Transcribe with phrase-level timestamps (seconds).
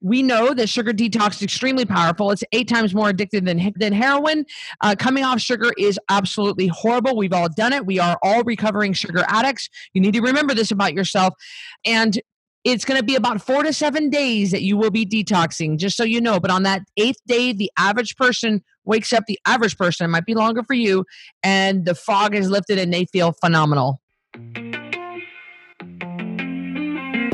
[0.00, 2.30] we know that sugar detox is extremely powerful.
[2.30, 4.44] It's eight times more addictive than, than heroin.
[4.80, 7.16] Uh, coming off sugar is absolutely horrible.
[7.16, 7.86] We've all done it.
[7.86, 9.68] We are all recovering sugar addicts.
[9.94, 11.34] You need to remember this about yourself.
[11.84, 12.20] And
[12.64, 15.96] it's going to be about four to seven days that you will be detoxing, just
[15.96, 16.38] so you know.
[16.38, 20.26] But on that eighth day, the average person wakes up, the average person, it might
[20.26, 21.04] be longer for you,
[21.42, 24.00] and the fog is lifted and they feel phenomenal.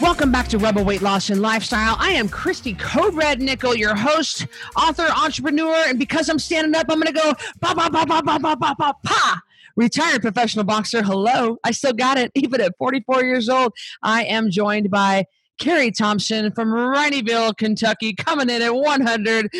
[0.00, 1.96] Welcome back to Rebel Weight Loss and Lifestyle.
[1.98, 6.86] I am Christy Code Red Nickel, your host, author, entrepreneur, and because I'm standing up,
[6.88, 9.40] I'm going to go ba ba ba ba ba ba ba ba pa.
[9.74, 11.02] Retired professional boxer.
[11.02, 13.72] Hello, I still got it, even at 44 years old.
[14.00, 15.24] I am joined by
[15.58, 19.50] Carrie Thompson from Wrightyville, Kentucky, coming in at 100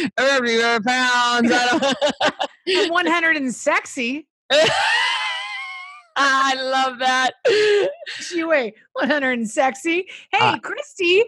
[0.87, 1.53] pounds.
[2.91, 4.29] 100 and sexy.
[6.19, 7.33] I love that.
[8.21, 10.09] She weigh 100 and sexy.
[10.33, 11.25] Hey, uh, Christy,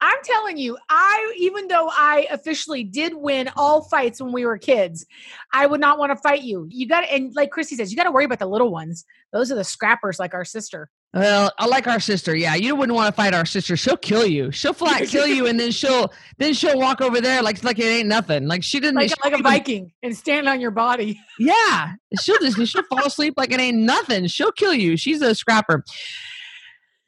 [0.00, 4.56] I'm telling you, I even though I officially did win all fights when we were
[4.56, 5.04] kids,
[5.52, 6.66] I would not want to fight you.
[6.70, 9.04] You got to, and like Christy says, you got to worry about the little ones.
[9.32, 10.90] Those are the scrappers, like our sister.
[11.12, 12.36] Well, I like our sister.
[12.36, 13.76] Yeah, you wouldn't want to fight our sister.
[13.76, 14.52] She'll kill you.
[14.52, 17.84] She'll flat kill you, and then she'll then she'll walk over there like like it
[17.84, 18.46] ain't nothing.
[18.46, 21.20] Like she didn't like, like a Viking and stand on your body.
[21.40, 24.26] Yeah, she'll just she'll fall asleep like it ain't nothing.
[24.26, 24.98] She'll kill you.
[24.98, 25.84] She's a scrapper.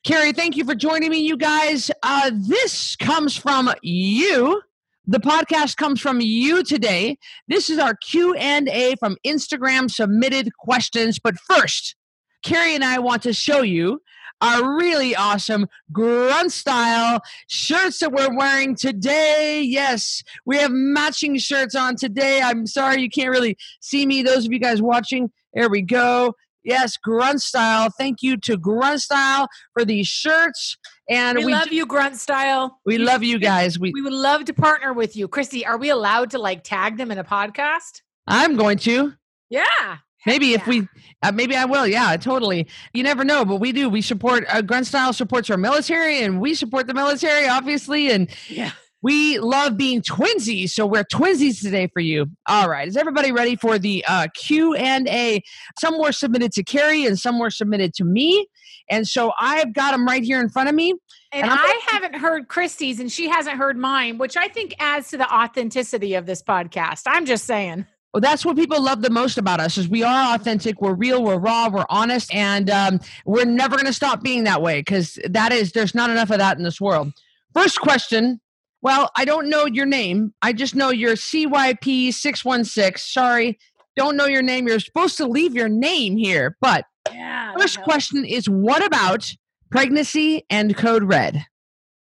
[0.04, 1.90] Carrie, thank you for joining me, you guys.
[2.02, 4.62] Uh, this comes from you.
[5.06, 7.18] The podcast comes from you today.
[7.46, 11.18] This is our Q and A from Instagram submitted questions.
[11.18, 11.94] But first,
[12.42, 14.00] Carrie and I want to show you
[14.42, 19.62] our really awesome grunt style shirts that we're wearing today.
[19.62, 22.42] Yes, we have matching shirts on today.
[22.42, 24.22] I'm sorry you can't really see me.
[24.22, 26.34] Those of you guys watching, there we go.
[26.64, 27.90] Yes, Grunt Style.
[27.90, 30.76] Thank you to Grunt Style for these shirts.
[31.08, 32.78] And we, we love you, Grunt Style.
[32.86, 33.78] We love you guys.
[33.78, 35.26] We, we would love to partner with you.
[35.26, 38.02] Christy, are we allowed to like tag them in a podcast?
[38.28, 39.12] I'm going to.
[39.50, 39.98] Yeah.
[40.26, 40.56] Maybe yeah.
[40.56, 40.88] if we,
[41.22, 41.86] uh, maybe I will.
[41.86, 42.68] Yeah, totally.
[42.92, 43.88] You never know, but we do.
[43.88, 48.10] We support uh, Grunt Style supports our military, and we support the military, obviously.
[48.10, 48.72] And yeah,
[49.02, 52.26] we love being twinsies, so we're twinsies today for you.
[52.46, 55.42] All right, is everybody ready for the uh, Q and A?
[55.78, 58.46] Some were submitted to Carrie, and some were submitted to me,
[58.88, 60.94] and so I've got them right here in front of me.
[61.32, 64.74] And, and I gonna- haven't heard Christy's, and she hasn't heard mine, which I think
[64.78, 67.02] adds to the authenticity of this podcast.
[67.06, 67.86] I'm just saying.
[68.12, 71.22] Well, that's what people love the most about us is we are authentic, we're real,
[71.22, 75.18] we're raw, we're honest, and um, we're never going to stop being that way because
[75.30, 77.12] that is there's not enough of that in this world.
[77.54, 78.40] First question.
[78.82, 80.34] Well, I don't know your name.
[80.42, 82.98] I just know you're CYP616.
[82.98, 83.58] Sorry,
[83.96, 84.68] don't know your name.
[84.68, 86.56] You're supposed to leave your name here.
[86.60, 89.34] But yeah, first question is what about
[89.70, 91.46] pregnancy and code red?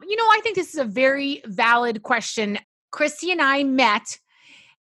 [0.07, 2.59] You know, I think this is a very valid question.
[2.91, 4.19] Christy and I met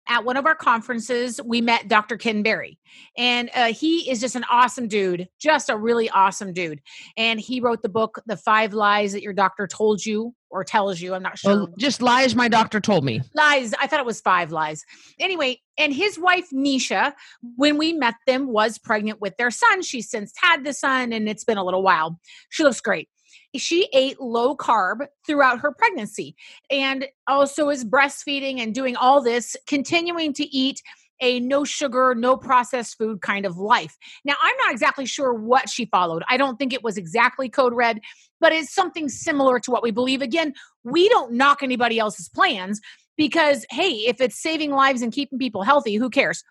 [0.07, 2.17] at one of our conferences, we met Dr.
[2.17, 2.79] Ken Berry,
[3.17, 6.81] and uh, he is just an awesome dude, just a really awesome dude.
[7.17, 11.01] And he wrote the book, The Five Lies That Your Doctor Told You or Tells
[11.01, 11.15] You.
[11.15, 11.57] I'm not sure.
[11.57, 13.23] Well, just lies my doctor told me.
[13.35, 13.75] Lies.
[13.75, 14.85] I thought it was five lies.
[15.19, 17.13] Anyway, and his wife, Nisha,
[17.57, 19.83] when we met them, was pregnant with their son.
[19.83, 22.21] She's since had the son, and it's been a little while.
[22.51, 23.09] She looks great
[23.57, 26.37] she ate low carb throughout her pregnancy
[26.71, 30.83] and also is breastfeeding and doing all this, continuing to eat
[31.21, 33.97] a no sugar, no processed food kind of life.
[34.25, 36.23] Now, I'm not exactly sure what she followed.
[36.29, 38.01] I don't think it was exactly code red,
[38.41, 40.23] but it's something similar to what we believe.
[40.23, 42.81] Again, we don't knock anybody else's plans
[43.17, 46.43] because, hey, if it's saving lives and keeping people healthy, who cares?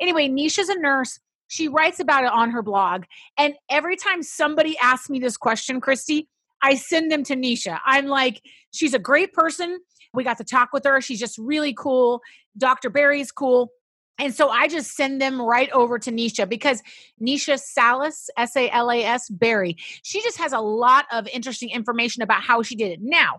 [0.00, 1.18] Anyway, Nisha's a nurse.
[1.48, 3.04] She writes about it on her blog.
[3.36, 6.28] And every time somebody asks me this question, Christy,
[6.62, 7.78] I send them to Nisha.
[7.84, 8.42] I'm like,
[8.72, 9.78] she's a great person.
[10.12, 11.00] We got to talk with her.
[11.00, 12.20] She's just really cool.
[12.58, 12.90] Dr.
[12.90, 13.70] Berry's cool.
[14.18, 16.82] And so I just send them right over to Nisha because
[17.22, 21.70] Nisha Salas, S A L A S Barry, she just has a lot of interesting
[21.70, 22.98] information about how she did it.
[23.00, 23.38] Now,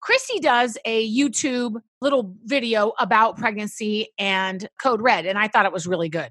[0.00, 5.72] Christy does a YouTube little video about pregnancy and Code Red, and I thought it
[5.72, 6.30] was really good.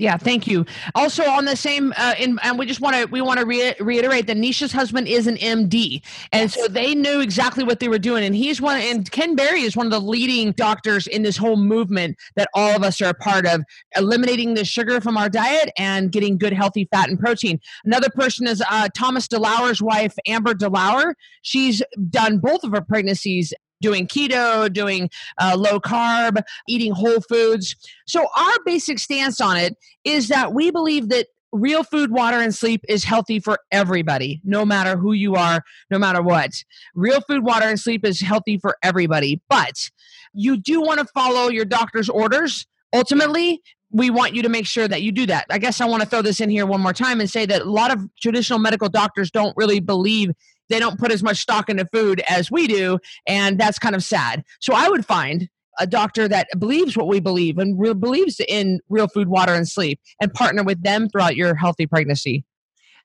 [0.00, 0.64] Yeah, thank you.
[0.94, 3.74] Also, on the same, uh, in, and we just want to we want to re-
[3.80, 6.00] reiterate that Nisha's husband is an MD,
[6.32, 6.54] and yes.
[6.54, 8.24] so they knew exactly what they were doing.
[8.24, 11.58] And he's one, and Ken Berry is one of the leading doctors in this whole
[11.58, 13.62] movement that all of us are a part of,
[13.94, 17.60] eliminating the sugar from our diet and getting good, healthy fat and protein.
[17.84, 21.12] Another person is uh, Thomas DeLauer's wife, Amber DeLauer.
[21.42, 27.76] She's done both of her pregnancies doing keto, doing uh, low carb, eating whole foods.
[28.06, 32.54] So, our basic stance on it is that we believe that real food, water, and
[32.54, 36.50] sleep is healthy for everybody, no matter who you are, no matter what.
[36.94, 39.40] Real food, water, and sleep is healthy for everybody.
[39.48, 39.90] But
[40.32, 42.66] you do want to follow your doctor's orders.
[42.94, 45.46] Ultimately, we want you to make sure that you do that.
[45.50, 47.62] I guess I want to throw this in here one more time and say that
[47.62, 50.30] a lot of traditional medical doctors don't really believe
[50.70, 54.02] they don't put as much stock into food as we do and that's kind of
[54.02, 54.42] sad.
[54.60, 58.80] So i would find a doctor that believes what we believe and re- believes in
[58.88, 62.44] real food water and sleep and partner with them throughout your healthy pregnancy.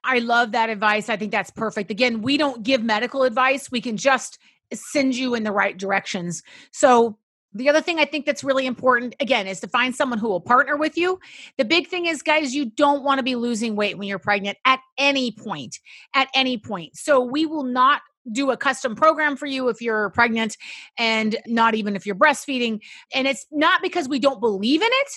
[0.03, 1.09] I love that advice.
[1.09, 1.91] I think that's perfect.
[1.91, 3.71] Again we don't give medical advice.
[3.71, 4.39] We can just
[4.73, 6.43] send you in the right directions.
[6.71, 7.17] So
[7.55, 10.41] the other thing I think that's really important, again, is to find someone who will
[10.41, 11.19] partner with you.
[11.57, 14.57] The big thing is, guys, you don't want to be losing weight when you're pregnant
[14.65, 15.79] at any point.
[16.13, 16.97] At any point.
[16.97, 20.57] So we will not do a custom program for you if you're pregnant
[20.97, 22.81] and not even if you're breastfeeding.
[23.13, 25.07] And it's not because we don't believe in it.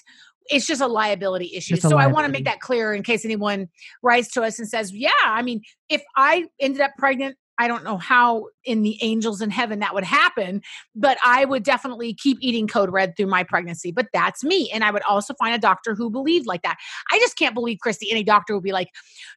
[0.50, 1.76] It's just a liability issue.
[1.76, 2.08] so liability.
[2.08, 3.68] I want to make that clear in case anyone
[4.02, 7.84] writes to us and says, Yeah, I mean, if I ended up pregnant I don't
[7.84, 10.62] know how in the angels in heaven that would happen,
[10.94, 13.90] but I would definitely keep eating code red through my pregnancy.
[13.90, 14.70] But that's me.
[14.72, 16.76] And I would also find a doctor who believed like that.
[17.12, 18.88] I just can't believe, Christy, any doctor would be like,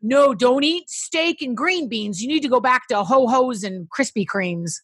[0.01, 2.21] no, don't eat steak and green beans.
[2.21, 4.81] You need to go back to ho hos and Krispy Kremes.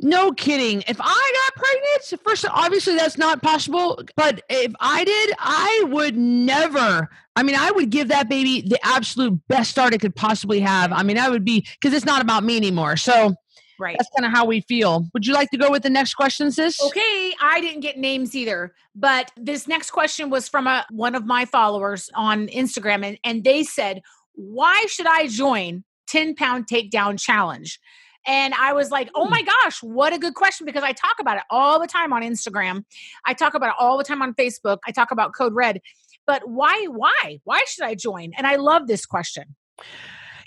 [0.00, 0.82] No kidding.
[0.88, 4.02] If I got pregnant, first, obviously that's not possible.
[4.16, 7.08] But if I did, I would never.
[7.36, 10.92] I mean, I would give that baby the absolute best start it could possibly have.
[10.92, 12.96] I mean, I would be because it's not about me anymore.
[12.96, 13.36] So
[13.82, 13.96] Right.
[13.98, 15.08] That's kind of how we feel.
[15.12, 16.80] Would you like to go with the next question, sis?
[16.80, 17.34] Okay.
[17.40, 21.46] I didn't get names either, but this next question was from a, one of my
[21.46, 24.02] followers on Instagram, and, and they said,
[24.34, 27.80] Why should I join 10 pound takedown challenge?
[28.26, 29.30] And I was like, oh hmm.
[29.30, 32.22] my gosh, what a good question because I talk about it all the time on
[32.22, 32.84] Instagram.
[33.24, 34.78] I talk about it all the time on Facebook.
[34.86, 35.80] I talk about Code Red.
[36.26, 38.32] But why, why, why should I join?
[38.36, 39.56] And I love this question.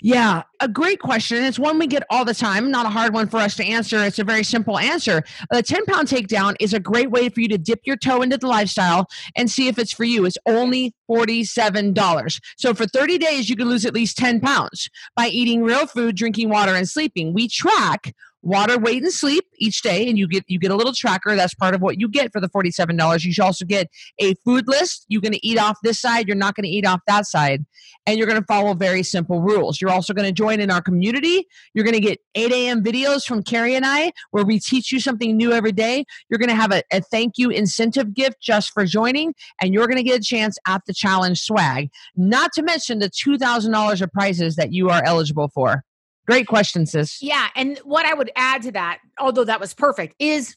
[0.00, 1.42] Yeah, a great question.
[1.42, 4.04] It's one we get all the time, not a hard one for us to answer.
[4.04, 5.22] It's a very simple answer.
[5.50, 8.36] The 10 pound takedown is a great way for you to dip your toe into
[8.36, 9.06] the lifestyle
[9.36, 10.24] and see if it's for you.
[10.24, 12.40] It's only $47.
[12.56, 16.16] So for 30 days, you can lose at least 10 pounds by eating real food,
[16.16, 17.32] drinking water, and sleeping.
[17.32, 18.14] We track
[18.46, 21.34] water weight and sleep each day and you get you get a little tracker.
[21.34, 23.88] That's part of what you get for the $47 you should also get
[24.20, 25.04] a food list.
[25.08, 27.66] You're going to eat off this side you're not going to eat off that side.
[28.06, 29.80] And you're going to follow very simple rules.
[29.80, 31.46] You're also going to join in our community.
[31.74, 35.00] You're going to get 8 a.m videos from carrie and i where we teach you
[35.00, 36.04] something new every day.
[36.28, 39.86] You're going to have a, a thank you incentive gift just for joining and you're
[39.86, 41.90] going to get a chance at the challenge swag.
[42.16, 45.82] Not to mention the $2000 of prizes that you are eligible for
[46.26, 47.22] Great question, sis.
[47.22, 47.48] Yeah.
[47.54, 50.56] And what I would add to that, although that was perfect, is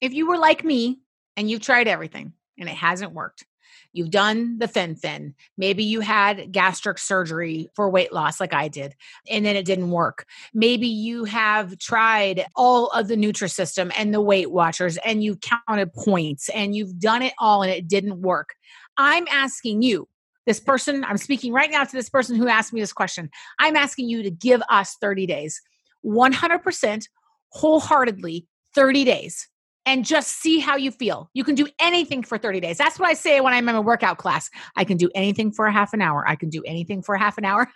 [0.00, 0.98] if you were like me
[1.36, 3.46] and you've tried everything and it hasn't worked,
[3.92, 8.94] you've done the fen-phen, maybe you had gastric surgery for weight loss like I did,
[9.28, 10.26] and then it didn't work.
[10.54, 15.92] Maybe you have tried all of the Nutrisystem and the Weight Watchers and you counted
[15.92, 18.54] points and you've done it all and it didn't work.
[18.96, 20.08] I'm asking you,
[20.46, 23.30] this person, I'm speaking right now to this person who asked me this question.
[23.58, 25.60] I'm asking you to give us 30 days,
[26.04, 27.04] 100%
[27.52, 29.48] wholeheartedly 30 days
[29.86, 31.30] and just see how you feel.
[31.34, 32.78] You can do anything for 30 days.
[32.78, 34.50] That's what I say when I'm in a workout class.
[34.76, 36.24] I can do anything for a half an hour.
[36.26, 37.68] I can do anything for a half an hour.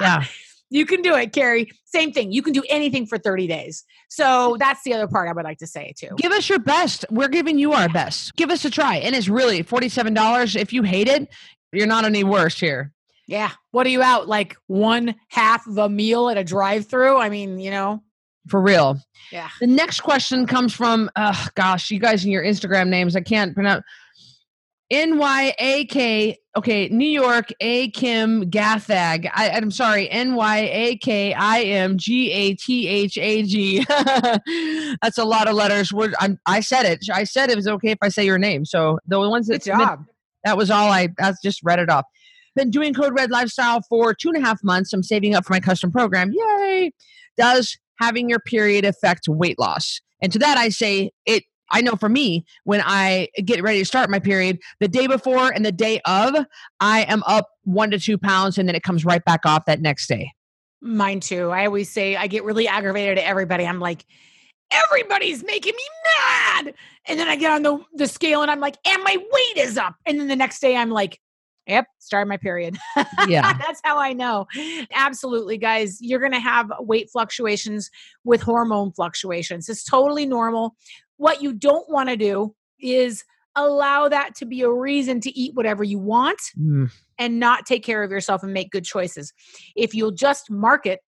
[0.00, 0.24] yeah.
[0.72, 1.68] You can do it, Carrie.
[1.84, 2.30] Same thing.
[2.30, 3.84] You can do anything for 30 days.
[4.08, 6.10] So that's the other part I would like to say too.
[6.16, 7.04] Give us your best.
[7.10, 8.36] We're giving you our best.
[8.36, 8.98] Give us a try.
[8.98, 10.54] And it's really $47.
[10.54, 11.28] If you hate it,
[11.72, 12.92] you're not any worse here.
[13.26, 13.50] Yeah.
[13.70, 14.28] What are you out?
[14.28, 17.18] Like one half of a meal at a drive through?
[17.18, 18.02] I mean, you know.
[18.48, 18.98] For real.
[19.30, 19.48] Yeah.
[19.60, 23.54] The next question comes from, uh, gosh, you guys and your Instagram names, I can't
[23.54, 23.84] pronounce.
[24.90, 29.30] N Y A K, okay, New York, A Kim Gathag.
[29.32, 33.84] I, am sorry, N Y A K I M G A T H A G.
[35.00, 35.92] That's a lot of letters.
[35.92, 37.04] We're, I'm, I said it.
[37.12, 38.64] I said it was okay if I say your name.
[38.64, 40.04] So the ones that Good job.
[40.44, 42.04] That was all I, I just read it off.
[42.56, 44.92] Been doing Code Red Lifestyle for two and a half months.
[44.92, 46.32] I'm saving up for my custom program.
[46.32, 46.92] Yay!
[47.36, 50.00] Does having your period affect weight loss?
[50.20, 53.84] And to that, I say it I know for me, when I get ready to
[53.84, 56.34] start my period, the day before and the day of,
[56.80, 59.80] I am up one to two pounds and then it comes right back off that
[59.80, 60.32] next day.
[60.80, 61.50] Mine too.
[61.50, 63.66] I always say I get really aggravated at everybody.
[63.66, 64.04] I'm like,
[64.70, 65.82] everybody's making me
[66.18, 66.74] mad.
[67.06, 69.76] And then I get on the, the scale and I'm like, and my weight is
[69.78, 69.94] up.
[70.06, 71.20] And then the next day I'm like,
[71.66, 72.76] Yep, started my period.
[73.28, 73.52] Yeah.
[73.58, 74.46] That's how I know.
[74.92, 75.98] Absolutely, guys.
[76.00, 77.90] You're going to have weight fluctuations
[78.24, 79.68] with hormone fluctuations.
[79.68, 80.74] It's totally normal.
[81.18, 83.22] What you don't want to do is
[83.54, 86.90] allow that to be a reason to eat whatever you want Mm.
[87.18, 89.32] and not take care of yourself and make good choices.
[89.76, 91.00] If you'll just mark it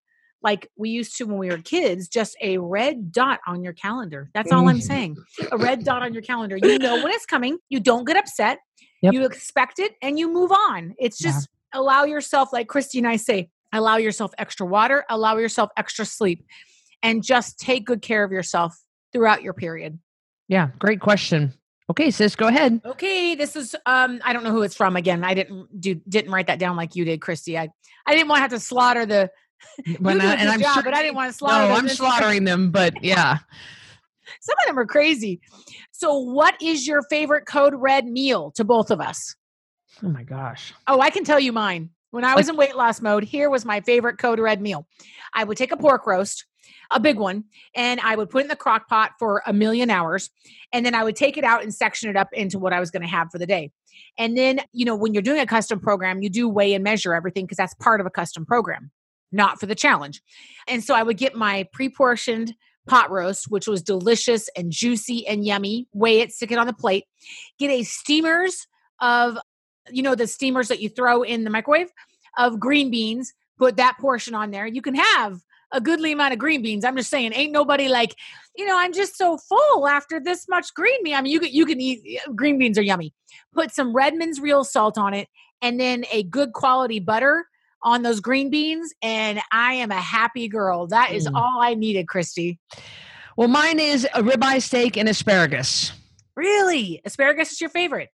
[0.42, 4.30] like we used to when we were kids, just a red dot on your calendar.
[4.34, 4.82] That's all I'm Mhm.
[4.82, 5.16] saying.
[5.50, 6.56] A red dot on your calendar.
[6.56, 7.58] You know when it's coming.
[7.68, 8.58] You don't get upset.
[9.02, 9.14] Yep.
[9.14, 10.94] You expect it and you move on.
[10.98, 11.30] It's Yeah.
[11.30, 16.04] just allow yourself, like Christy and I say, allow yourself extra water, allow yourself extra
[16.04, 16.44] sleep,
[17.02, 18.76] and just take good care of yourself
[19.12, 19.98] throughout your period.
[20.48, 21.54] Yeah, great question.
[21.90, 22.80] Okay, sis, go ahead.
[22.84, 25.24] Okay, this is um I don't know who it's from again.
[25.24, 27.58] I didn't do didn't write that down like you did, Christy.
[27.58, 27.68] I
[28.06, 29.30] I didn't want to have to slaughter the
[30.00, 31.68] When you do I- a good job, but I didn't want to oh, slaughter No,
[31.68, 33.38] those I'm slaughtering them, but yeah.
[34.40, 35.40] Some of them are crazy.
[35.92, 39.34] So, what is your favorite code red meal to both of us?
[40.02, 40.72] Oh my gosh.
[40.86, 41.90] Oh, I can tell you mine.
[42.10, 44.86] When I was in weight loss mode, here was my favorite code red meal.
[45.32, 46.44] I would take a pork roast,
[46.90, 49.88] a big one, and I would put it in the crock pot for a million
[49.88, 50.28] hours.
[50.72, 52.90] And then I would take it out and section it up into what I was
[52.90, 53.70] going to have for the day.
[54.18, 57.14] And then, you know, when you're doing a custom program, you do weigh and measure
[57.14, 58.90] everything because that's part of a custom program,
[59.32, 60.22] not for the challenge.
[60.68, 62.54] And so I would get my pre portioned
[62.86, 66.72] pot roast, which was delicious and juicy and yummy, weigh it, stick it on the
[66.72, 67.04] plate,
[67.58, 68.66] get a steamers
[69.00, 69.38] of
[69.90, 71.90] you know the steamers that you throw in the microwave
[72.38, 74.66] of green beans put that portion on there.
[74.66, 75.40] You can have
[75.72, 76.84] a goodly amount of green beans.
[76.84, 78.14] I'm just saying ain't nobody like
[78.56, 81.14] you know i'm just so full after this much green bean.
[81.14, 83.12] I mean you can you can eat uh, green beans are yummy.
[83.54, 85.28] Put some redmond's real salt on it
[85.60, 87.46] and then a good quality butter
[87.84, 91.34] on those green beans and i am a happy girl that is Mm.
[91.34, 92.58] all i needed christy
[93.36, 95.92] Well, mine is a ribeye steak and asparagus.
[96.36, 98.10] really asparagus is your favorite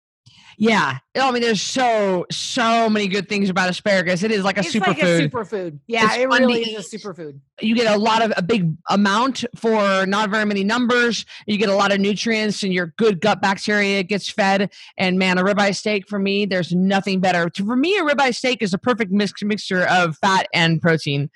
[0.61, 0.99] Yeah.
[1.15, 4.25] Oh, I mean, there's so, so many good things about asparagus.
[4.25, 5.31] It is like a it's like a superfood.
[5.31, 8.73] superfood yeah It's it really is a superfood you get a lot of a big
[8.91, 11.25] amount for not very many numbers.
[11.47, 14.73] You get a lot of nutrients and your good gut bacteria gets fed.
[14.97, 17.51] And man, a ribeye steak for me, there's nothing better.
[17.57, 21.31] For me, a ribeye steak is a perfect mix, mixture of fat and protein.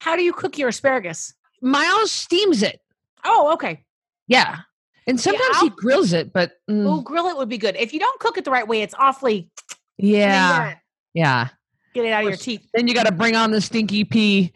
[0.00, 2.80] how do you cook your asparagus Miles steams it.
[3.24, 3.84] Oh, okay.
[4.28, 4.60] Yeah.
[5.06, 7.76] And sometimes he grills it, but mm, Oh, grill it would be good.
[7.76, 9.50] If you don't cook it the right way, it's awfully
[9.98, 10.74] yeah.
[11.14, 11.48] Yeah.
[11.94, 12.68] get it out of your teeth.
[12.74, 14.52] Then you got to bring on the stinky pea.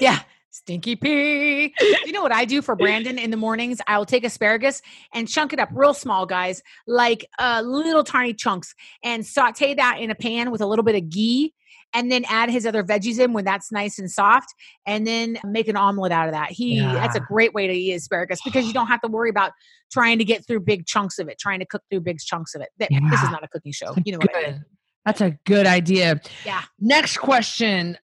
[0.00, 0.20] Yeah.
[0.52, 1.72] Stinky pea.
[2.04, 3.80] you know what I do for Brandon in the mornings?
[3.86, 4.82] I'll take asparagus
[5.14, 9.98] and chunk it up real small, guys, like uh, little tiny chunks, and saute that
[10.00, 11.54] in a pan with a little bit of ghee,
[11.94, 14.54] and then add his other veggies in when that's nice and soft,
[14.86, 16.50] and then make an omelet out of that.
[16.50, 19.52] He that's a great way to eat asparagus because you don't have to worry about
[19.92, 22.60] trying to get through big chunks of it, trying to cook through big chunks of
[22.62, 22.68] it.
[22.78, 23.94] Th- This is not a cooking show.
[24.04, 24.64] You know what I mean?
[25.04, 26.20] That's a good idea.
[26.44, 26.62] Yeah.
[26.78, 27.98] Next question.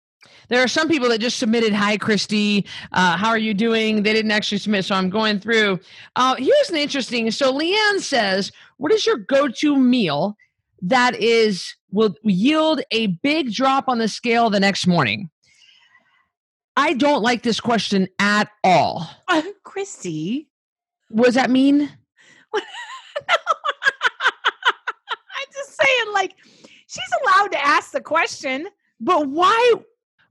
[0.49, 2.67] There are some people that just submitted, Hi, Christy.
[2.93, 4.03] Uh, how are you doing?
[4.03, 5.81] They didn't actually submit, so I'm going through.
[6.17, 7.31] Uh, here's an interesting.
[7.31, 10.37] So Leanne says, What is your go to meal
[10.85, 15.31] that is will yield a big drop on the scale the next morning?
[16.77, 19.09] I don't like this question at all.
[19.29, 20.49] Uh, Christy.
[21.09, 21.83] What does that mean?
[22.55, 22.63] I'm
[25.53, 26.35] just saying, like,
[26.87, 28.67] she's allowed to ask the question.
[29.01, 29.75] But why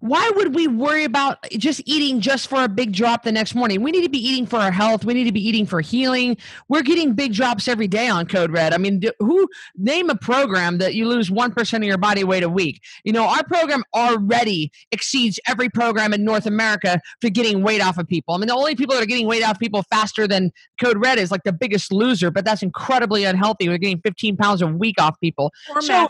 [0.03, 3.81] why would we worry about just eating just for a big drop the next morning?
[3.81, 5.05] We need to be eating for our health.
[5.05, 6.36] We need to be eating for healing.
[6.67, 8.74] We're getting big drops every day on Code Red.
[8.74, 12.50] I mean, who name a program that you lose 1% of your body weight a
[12.50, 12.81] week?
[13.05, 17.98] You know, our program already exceeds every program in North America for getting weight off
[17.98, 18.36] of people.
[18.36, 21.17] I mean, the only people that are getting weight off people faster than Code Red
[21.17, 23.69] is like the biggest loser, but that's incredibly unhealthy.
[23.69, 25.53] We're getting 15 pounds a week off people.
[25.74, 26.10] Or So.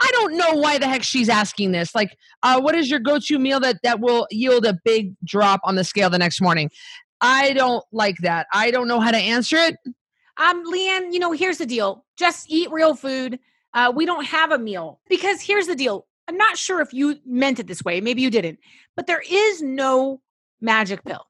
[0.00, 1.94] I don't know why the heck she's asking this.
[1.94, 5.74] Like, uh, what is your go-to meal that that will yield a big drop on
[5.74, 6.70] the scale the next morning?
[7.20, 8.46] I don't like that.
[8.52, 9.76] I don't know how to answer it.
[10.36, 12.04] Um, Leanne, you know, here's the deal.
[12.16, 13.40] Just eat real food.
[13.74, 16.06] Uh, we don't have a meal because here's the deal.
[16.28, 18.00] I'm not sure if you meant it this way.
[18.00, 18.58] Maybe you didn't,
[18.96, 20.20] but there is no
[20.60, 21.24] magic pill.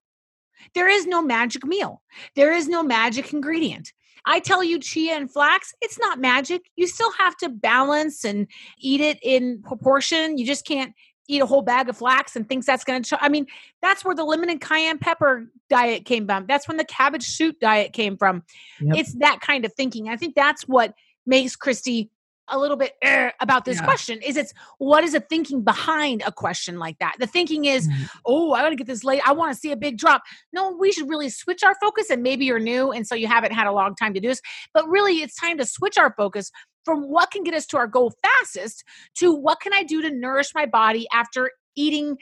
[0.75, 2.03] There is no magic meal.
[2.35, 3.93] There is no magic ingredient.
[4.25, 6.63] I tell you, chia and flax, it's not magic.
[6.77, 8.47] You still have to balance and
[8.79, 10.39] eat it in proportion.
[10.39, 10.95] You just can't
[11.29, 13.23] eat a whole bag of flax and thinks that's going to.
[13.23, 13.47] I mean,
[13.83, 16.47] that's where the lemon and cayenne pepper diet came from.
[16.47, 18.43] That's when the cabbage soup diet came from.
[18.81, 18.97] Yep.
[18.97, 20.09] It's that kind of thinking.
[20.09, 20.95] I think that's what
[21.27, 22.11] makes Christy
[22.51, 23.85] a little bit er, about this yeah.
[23.85, 27.89] question is it's what is the thinking behind a question like that the thinking is
[27.89, 28.05] mm-hmm.
[28.27, 30.93] oh i gotta get this late i want to see a big drop no we
[30.93, 33.73] should really switch our focus and maybe you're new and so you haven't had a
[33.73, 34.41] long time to do this
[34.73, 36.51] but really it's time to switch our focus
[36.85, 38.83] from what can get us to our goal fastest
[39.15, 42.17] to what can I do to nourish my body after eating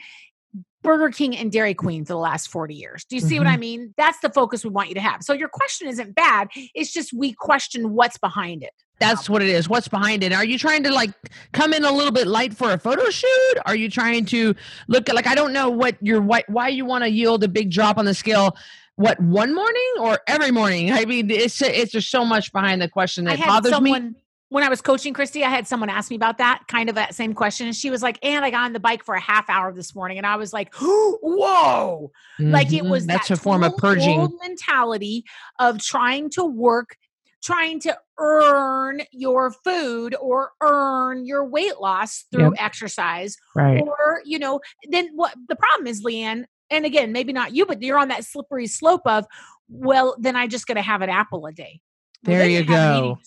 [0.83, 3.03] Burger King and Dairy Queen for the last 40 years.
[3.05, 3.39] Do you see mm-hmm.
[3.39, 3.59] what I mm-hmm.
[3.59, 3.93] mean?
[3.97, 5.23] That's the focus we want you to have.
[5.23, 6.47] So your question isn't bad.
[6.73, 8.71] It's just we question what's behind it.
[8.99, 9.69] That's what it is.
[9.69, 10.33] What's behind it?
[10.33, 11.11] Are you trying to like
[11.51, 13.57] come in a little bit light for a photo shoot?
[13.65, 14.55] Are you trying to
[14.87, 17.47] look at like I don't know what your why, why you want to yield a
[17.47, 18.55] big drop on the scale
[18.95, 20.91] what one morning or every morning?
[20.91, 24.63] I mean, it's it's just so much behind the question that bothers someone, me when
[24.63, 27.33] I was coaching Christy, I had someone ask me about that kind of that same
[27.33, 27.67] question.
[27.67, 29.93] And she was like, and I got on the bike for a half hour this
[29.93, 30.17] morning.
[30.17, 32.11] And I was like, whoa.
[32.39, 32.51] Mm-hmm.
[32.51, 35.25] Like it was that's that a form of purging mentality
[35.59, 36.95] of trying to work,
[37.43, 42.53] trying to earn your food or earn your weight loss through yep.
[42.57, 43.35] exercise.
[43.53, 43.81] Right.
[43.81, 47.81] Or, you know, then what the problem is, Leanne, and again, maybe not you, but
[47.81, 49.25] you're on that slippery slope of,
[49.69, 51.81] well, then I just got to have an apple a day.
[52.25, 53.17] Well, there you go.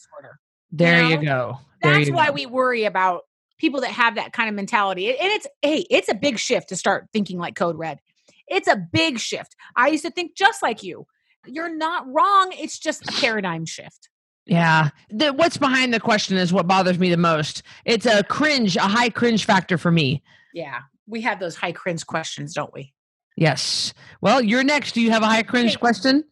[0.72, 1.20] There you, know?
[1.20, 1.58] you go.
[1.82, 2.32] There That's you why go.
[2.32, 3.22] we worry about
[3.58, 5.08] people that have that kind of mentality.
[5.08, 8.00] And it's hey, it's a big shift to start thinking like Code Red.
[8.48, 9.54] It's a big shift.
[9.76, 11.06] I used to think just like you.
[11.46, 12.52] You're not wrong.
[12.52, 14.08] It's just a paradigm shift.
[14.46, 14.90] Yeah.
[15.10, 17.62] The, what's behind the question is what bothers me the most.
[17.84, 20.22] It's a cringe, a high cringe factor for me.
[20.52, 20.80] Yeah.
[21.06, 22.92] We have those high cringe questions, don't we?
[23.36, 23.94] Yes.
[24.20, 24.92] Well, you're next.
[24.92, 25.80] Do you have a high cringe okay.
[25.80, 26.24] question?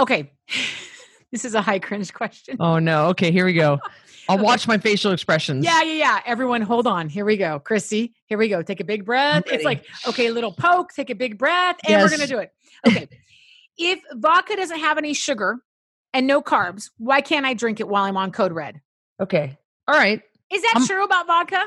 [0.00, 0.32] Okay.
[1.32, 2.58] This is a high cringe question.
[2.60, 3.06] Oh no.
[3.08, 3.80] Okay, here we go.
[4.28, 4.44] I'll okay.
[4.44, 5.64] watch my facial expressions.
[5.64, 6.20] Yeah, yeah, yeah.
[6.26, 7.08] Everyone, hold on.
[7.08, 7.58] Here we go.
[7.58, 8.62] Christy, here we go.
[8.62, 9.44] Take a big breath.
[9.46, 12.02] It's like, okay, little poke, take a big breath, and yes.
[12.02, 12.52] we're going to do it.
[12.86, 13.08] Okay.
[13.78, 15.58] if vodka doesn't have any sugar
[16.12, 18.80] and no carbs, why can't I drink it while I'm on Code Red?
[19.18, 19.58] Okay.
[19.88, 20.20] All right.
[20.52, 21.64] Is that true about vodka?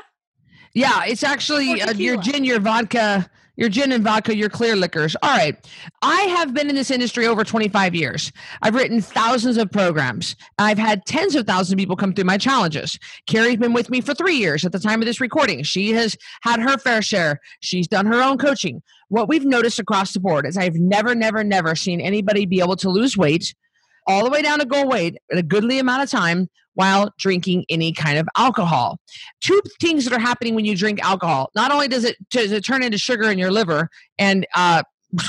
[0.72, 5.16] Yeah, it's actually uh, your gin, your vodka, your gin and vodka, your clear liquors.
[5.22, 5.56] All right.
[6.02, 8.32] I have been in this industry over 25 years.
[8.62, 10.36] I've written thousands of programs.
[10.58, 12.98] I've had tens of thousands of people come through my challenges.
[13.26, 15.62] Carrie's been with me for three years at the time of this recording.
[15.62, 17.40] She has had her fair share.
[17.60, 18.82] She's done her own coaching.
[19.08, 22.76] What we've noticed across the board is I've never, never, never seen anybody be able
[22.76, 23.54] to lose weight
[24.06, 27.64] all the way down to goal weight in a goodly amount of time while drinking
[27.68, 29.00] any kind of alcohol.
[29.40, 31.50] Two things that are happening when you drink alcohol.
[31.56, 34.82] Not only does it, does it turn into sugar in your liver and uh,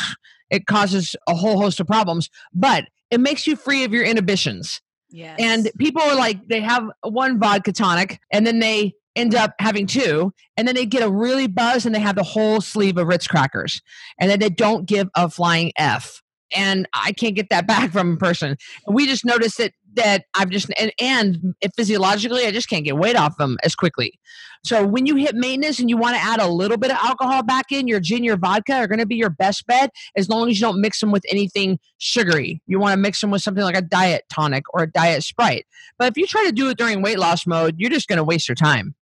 [0.51, 4.81] it causes a whole host of problems, but it makes you free of your inhibitions.
[5.09, 5.37] Yes.
[5.39, 9.87] And people are like, they have one vodka tonic and then they end up having
[9.87, 13.07] two and then they get a really buzz and they have the whole sleeve of
[13.07, 13.81] Ritz crackers
[14.19, 16.21] and then they don't give a flying F
[16.55, 18.57] and I can't get that back from a person.
[18.87, 23.15] We just noticed that that I've just and and physiologically I just can't get weight
[23.15, 24.19] off them as quickly.
[24.63, 27.43] So when you hit maintenance and you want to add a little bit of alcohol
[27.43, 30.49] back in, your gin, your vodka are going to be your best bet as long
[30.49, 32.61] as you don't mix them with anything sugary.
[32.65, 35.65] You want to mix them with something like a diet tonic or a diet Sprite.
[35.97, 38.23] But if you try to do it during weight loss mode, you're just going to
[38.23, 38.95] waste your time.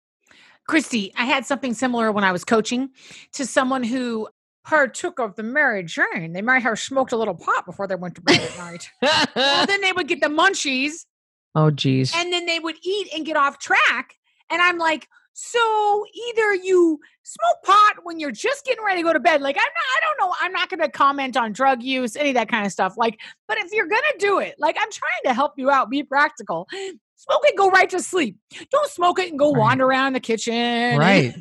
[0.67, 2.89] Christy, I had something similar when I was coaching
[3.33, 4.27] to someone who
[4.65, 6.33] partook of the Mary Jane.
[6.33, 8.89] They might have smoked a little pot before they went to bed at night.
[9.35, 11.05] well, then they would get the munchies.
[11.57, 12.11] Oh, geez.
[12.13, 14.15] And then they would eat and get off track.
[14.49, 19.13] And I'm like, so either you smoke pot when you're just getting ready to go
[19.13, 19.41] to bed.
[19.41, 20.35] Like I'm not, I don't know.
[20.41, 22.95] I'm not going to comment on drug use, any of that kind of stuff.
[22.97, 25.89] Like, but if you're going to do it, like I'm trying to help you out,
[25.89, 26.67] be practical.
[27.15, 28.37] Smoke it, go right to sleep.
[28.69, 29.59] Don't smoke it and go right.
[29.59, 30.97] wander around the kitchen.
[30.97, 31.35] Right.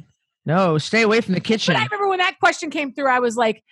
[0.46, 1.74] No, stay away from the kitchen.
[1.74, 3.62] But I remember when that question came through, I was like,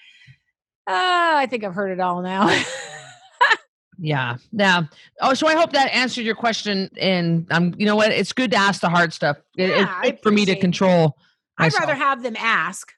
[0.87, 2.49] uh, I think I've heard it all now.
[3.99, 4.37] yeah.
[4.53, 4.85] Yeah.
[5.21, 6.91] Oh, so I hope that answered your question.
[6.99, 8.11] And I'm, you know what?
[8.11, 9.37] It's good to ask the hard stuff.
[9.57, 11.17] Yeah, it's for me to control.
[11.59, 12.93] I'd rather have them ask.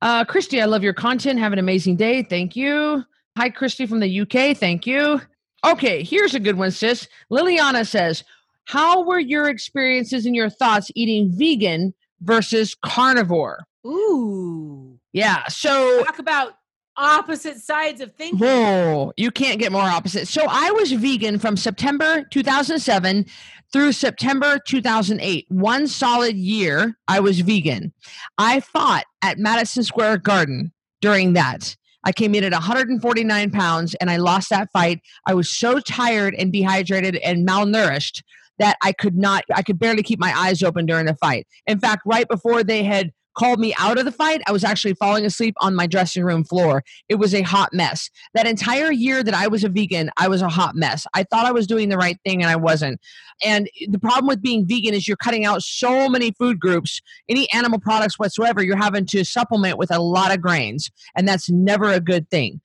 [0.00, 1.38] Uh, Christy, I love your content.
[1.38, 2.22] Have an amazing day.
[2.22, 3.04] Thank you.
[3.36, 4.56] Hi, Christy from the UK.
[4.56, 5.20] Thank you.
[5.64, 7.06] Okay, here's a good one, sis.
[7.30, 8.24] Liliana says,
[8.64, 13.64] How were your experiences and your thoughts eating vegan versus carnivore.
[13.86, 14.98] Ooh.
[15.12, 15.46] Yeah.
[15.48, 16.54] So talk about
[16.96, 18.38] opposite sides of thinking.
[18.38, 20.28] Whoa, you can't get more opposite.
[20.28, 23.26] So I was vegan from September 2007
[23.72, 25.46] through September 2008.
[25.48, 27.92] One solid year I was vegan.
[28.38, 31.76] I fought at Madison Square Garden during that.
[32.04, 35.00] I came in at 149 pounds and I lost that fight.
[35.26, 38.22] I was so tired and dehydrated and malnourished
[38.58, 41.46] that I could not, I could barely keep my eyes open during the fight.
[41.66, 44.94] In fact, right before they had called me out of the fight, I was actually
[44.94, 46.84] falling asleep on my dressing room floor.
[47.08, 48.10] It was a hot mess.
[48.34, 51.06] That entire year that I was a vegan, I was a hot mess.
[51.14, 53.00] I thought I was doing the right thing and I wasn't.
[53.44, 57.50] And the problem with being vegan is you're cutting out so many food groups, any
[57.52, 60.90] animal products whatsoever, you're having to supplement with a lot of grains.
[61.16, 62.60] And that's never a good thing.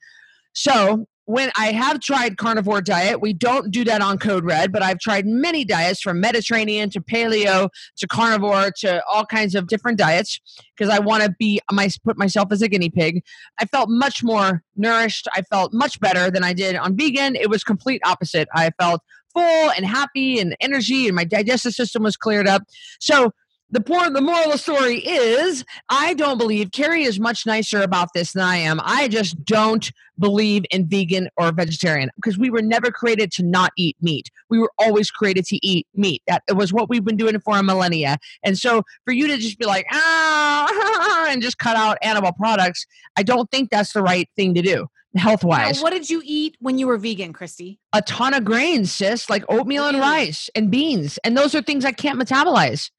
[0.54, 4.82] So when I have tried carnivore diet, we don't do that on Code Red, but
[4.82, 9.98] I've tried many diets from Mediterranean to paleo to carnivore to all kinds of different
[9.98, 10.40] diets
[10.74, 13.26] because I want to be my put myself as a guinea pig.
[13.60, 15.28] I felt much more nourished.
[15.34, 17.36] I felt much better than I did on vegan.
[17.36, 18.48] It was complete opposite.
[18.56, 19.02] I felt
[19.34, 22.64] full and happy and energy and my digestive system was cleared up.
[23.02, 23.34] So
[23.70, 27.82] the poor the moral of the story is i don't believe carrie is much nicer
[27.82, 32.50] about this than i am i just don't believe in vegan or vegetarian because we
[32.50, 36.44] were never created to not eat meat we were always created to eat meat that
[36.48, 39.60] it was what we've been doing for a millennia and so for you to just
[39.60, 42.86] be like ah and just cut out animal products
[43.18, 45.82] i don't think that's the right thing to do health wise.
[45.82, 47.80] What did you eat when you were vegan, Christy?
[47.94, 49.96] A ton of grains, sis, like oatmeal really?
[49.96, 51.18] and rice and beans.
[51.24, 52.92] And those are things I can't metabolize.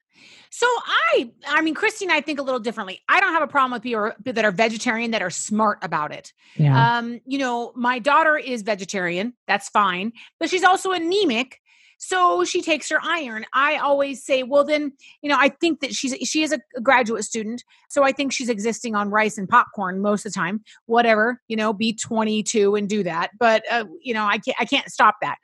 [0.50, 3.00] So I, I mean, Christine, I think a little differently.
[3.08, 6.32] I don't have a problem with people that are vegetarian that are smart about it.
[6.56, 6.98] Yeah.
[6.98, 9.34] Um, you know, my daughter is vegetarian.
[9.46, 11.60] That's fine, but she's also anemic.
[12.00, 13.44] So she takes her iron.
[13.52, 17.24] I always say, well, then, you know, I think that she's she is a graduate
[17.24, 20.62] student, so I think she's existing on rice and popcorn most of the time.
[20.86, 23.30] Whatever, you know, be twenty two and do that.
[23.36, 25.38] But uh, you know, I can't I can't stop that.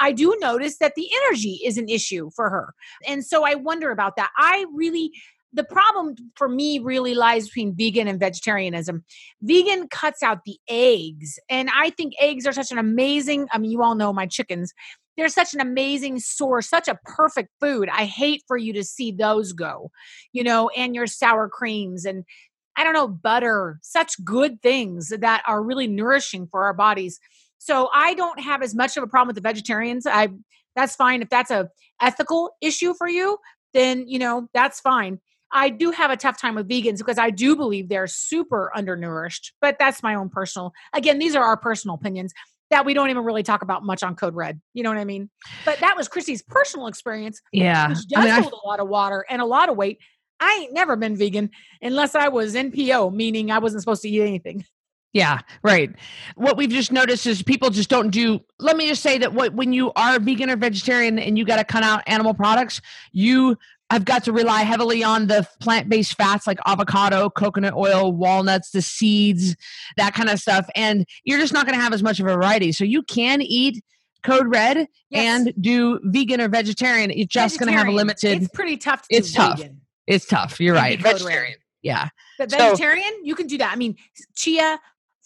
[0.00, 2.74] I do notice that the energy is an issue for her.
[3.06, 4.30] And so I wonder about that.
[4.36, 5.12] I really,
[5.52, 9.04] the problem for me really lies between vegan and vegetarianism.
[9.42, 11.38] Vegan cuts out the eggs.
[11.48, 14.72] And I think eggs are such an amazing, I mean, you all know my chickens.
[15.16, 17.90] They're such an amazing source, such a perfect food.
[17.92, 19.90] I hate for you to see those go,
[20.32, 22.24] you know, and your sour creams and
[22.76, 27.20] I don't know, butter, such good things that are really nourishing for our bodies.
[27.60, 30.06] So I don't have as much of a problem with the vegetarians.
[30.06, 30.28] I
[30.74, 31.68] that's fine if that's a
[32.00, 33.38] ethical issue for you,
[33.74, 35.20] then you know, that's fine.
[35.52, 39.52] I do have a tough time with vegans because I do believe they're super undernourished,
[39.60, 40.72] but that's my own personal.
[40.94, 42.32] Again, these are our personal opinions
[42.70, 44.60] that we don't even really talk about much on Code Red.
[44.72, 45.28] You know what I mean?
[45.64, 47.42] But that was Christy's personal experience.
[47.52, 48.58] Yeah, which does I mean, hold I...
[48.64, 49.98] a lot of water and a lot of weight.
[50.38, 51.50] I ain't never been vegan
[51.82, 54.64] unless I was NPO, meaning I wasn't supposed to eat anything.
[55.12, 55.90] Yeah, right.
[56.36, 58.40] What we've just noticed is people just don't do.
[58.60, 61.56] Let me just say that what when you are vegan or vegetarian and you got
[61.56, 63.56] to cut out animal products, you
[63.90, 68.80] have got to rely heavily on the plant-based fats like avocado, coconut oil, walnuts, the
[68.80, 69.56] seeds,
[69.96, 72.32] that kind of stuff, and you're just not going to have as much of a
[72.32, 72.70] variety.
[72.70, 73.82] So you can eat
[74.22, 74.86] code red yes.
[75.12, 77.10] and do vegan or vegetarian.
[77.10, 78.42] You're just going to have a limited.
[78.42, 79.02] It's pretty tough.
[79.08, 79.58] To it's tough.
[79.58, 79.80] Vegan.
[80.06, 80.60] It's tough.
[80.60, 81.00] You're right.
[81.00, 81.52] Vegetarian.
[81.52, 81.56] Red.
[81.82, 82.08] Yeah.
[82.38, 83.72] But vegetarian, so, you can do that.
[83.72, 83.96] I mean,
[84.36, 84.78] chia,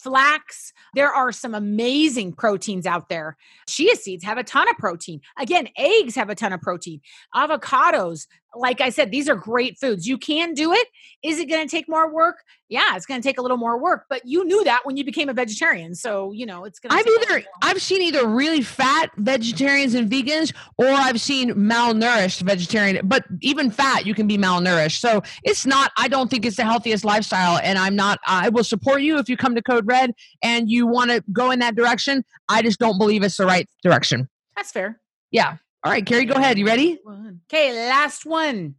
[0.04, 0.72] flax.
[0.94, 3.36] There are some amazing proteins out there.
[3.66, 5.22] Chia seeds have a ton of protein.
[5.38, 7.00] Again, eggs have a ton of protein.
[7.34, 10.06] Avocados, like I said, these are great foods.
[10.06, 10.86] You can do it.
[11.22, 12.36] Is it going to take more work?
[12.68, 15.04] Yeah, it's going to take a little more work, but you knew that when you
[15.04, 15.94] became a vegetarian.
[15.94, 20.10] So, you know, it's going to I've either I've seen either really fat vegetarians and
[20.10, 24.98] vegans or I've seen malnourished vegetarian, but even fat you can be malnourished.
[24.98, 28.64] So, it's not I don't think it's the healthiest lifestyle and I'm not I will
[28.64, 30.12] support you if you come to Code Red
[30.42, 32.24] and you want to go in that direction.
[32.48, 34.28] I just don't believe it's the right direction.
[34.56, 35.00] That's fair.
[35.30, 35.56] Yeah.
[35.84, 36.58] All right, Carrie, go ahead.
[36.58, 36.98] You ready?
[37.46, 38.76] Okay, last one.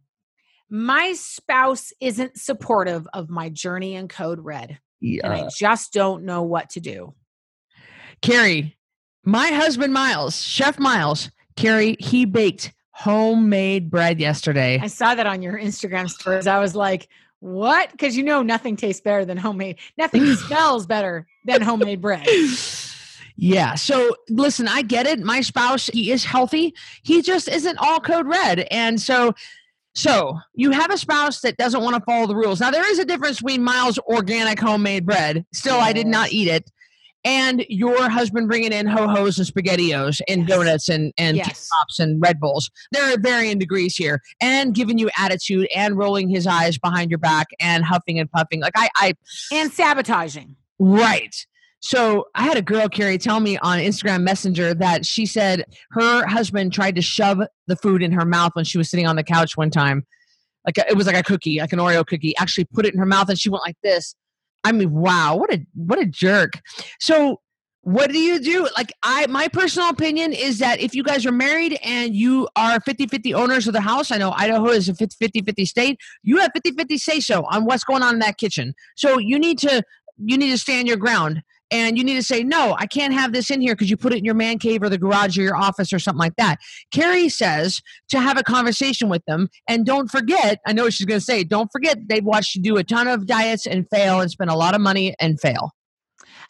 [0.68, 4.80] My spouse isn't supportive of my journey in Code Red.
[5.00, 5.20] Yeah.
[5.24, 7.14] And I just don't know what to do.
[8.22, 8.76] Carrie,
[9.24, 14.80] my husband Miles, Chef Miles, Carrie, he baked homemade bread yesterday.
[14.82, 16.48] I saw that on your Instagram stories.
[16.48, 17.92] I was like, what?
[17.92, 19.78] Because you know nothing tastes better than homemade.
[19.96, 22.26] Nothing smells better than homemade bread.
[23.36, 23.74] Yeah.
[23.74, 25.20] So listen, I get it.
[25.20, 26.74] My spouse, he is healthy.
[27.02, 28.66] He just isn't all code red.
[28.70, 29.34] And so
[29.94, 32.60] so you have a spouse that doesn't want to follow the rules.
[32.60, 35.46] Now there is a difference between Miles organic homemade bread.
[35.54, 35.86] Still, yes.
[35.86, 36.70] I did not eat it.
[37.24, 40.48] And your husband bringing in ho hos and spaghettios and yes.
[40.48, 41.68] donuts and and yes.
[41.72, 42.70] pops and Red Bulls.
[42.92, 47.18] There are varying degrees here, and giving you attitude and rolling his eyes behind your
[47.18, 48.60] back and huffing and puffing.
[48.60, 49.14] Like I, I
[49.50, 50.54] and sabotaging.
[50.78, 51.34] Right.
[51.80, 56.26] So I had a girl, Carrie, tell me on Instagram Messenger that she said her
[56.26, 59.22] husband tried to shove the food in her mouth when she was sitting on the
[59.22, 60.04] couch one time.
[60.64, 62.36] Like a, it was like a cookie, like an Oreo cookie.
[62.38, 64.16] Actually, put it in her mouth and she went like this.
[64.64, 66.54] I mean, wow, what a what a jerk.
[66.98, 67.40] So
[67.82, 68.68] what do you do?
[68.76, 72.80] Like I my personal opinion is that if you guys are married and you are
[72.80, 76.98] 50-50 owners of the house, I know Idaho is a 50-50 state, you have 50-50
[76.98, 78.74] say so on what's going on in that kitchen.
[78.96, 79.84] So you need to
[80.18, 83.32] you need to stand your ground and you need to say no i can't have
[83.32, 85.42] this in here because you put it in your man cave or the garage or
[85.42, 86.58] your office or something like that
[86.92, 91.06] carrie says to have a conversation with them and don't forget i know what she's
[91.06, 94.20] going to say don't forget they've watched you do a ton of diets and fail
[94.20, 95.72] and spend a lot of money and fail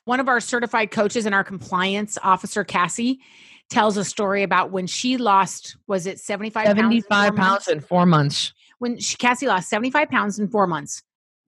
[0.07, 3.21] one of our certified coaches and our compliance officer, Cassie,
[3.69, 7.81] tells a story about when she lost, was it 75 75 pounds, in pounds in
[7.81, 8.53] four months.
[8.79, 11.03] When she, Cassie lost 75 pounds in four months.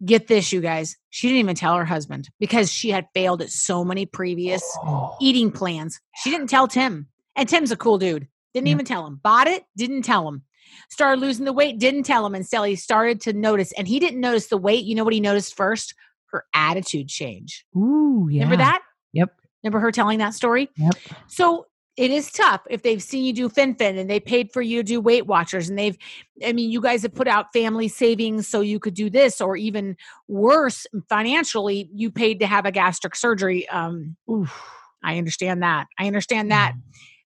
[0.04, 0.96] Get this, you guys.
[1.10, 5.16] She didn't even tell her husband because she had failed at so many previous oh.
[5.20, 6.00] eating plans.
[6.22, 7.08] She didn't tell Tim.
[7.34, 8.28] And Tim's a cool dude.
[8.54, 8.74] Didn't yeah.
[8.74, 9.20] even tell him.
[9.22, 10.44] Bought it, didn't tell him.
[10.90, 12.34] Started losing the weight, didn't tell him.
[12.34, 13.72] And Sally started to notice.
[13.72, 14.84] And he didn't notice the weight.
[14.84, 15.94] You know what he noticed first?
[16.30, 17.64] her attitude change.
[17.76, 18.42] Ooh, yeah.
[18.42, 18.82] Remember that?
[19.12, 19.34] Yep.
[19.62, 20.68] Remember her telling that story?
[20.76, 20.94] Yep.
[21.26, 21.66] So
[21.98, 24.82] it is tough if they've seen you do fen-phen and they paid for you to
[24.84, 25.98] do Weight Watchers and they've,
[26.46, 29.56] I mean, you guys have put out family savings so you could do this, or
[29.56, 29.96] even
[30.28, 33.68] worse, financially, you paid to have a gastric surgery.
[33.68, 34.56] Um, oof,
[35.02, 35.88] I understand that.
[35.98, 36.74] I understand that.
[36.74, 36.80] Mm.